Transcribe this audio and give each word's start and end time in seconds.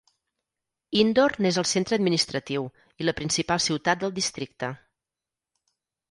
Indore 1.01 1.43
n'és 1.45 1.57
el 1.61 1.67
centre 1.71 1.99
administratiu 1.99 2.65
i 3.03 3.07
la 3.09 3.13
principal 3.19 3.61
ciutat 3.67 4.01
del 4.05 4.15
districte. 4.21 4.71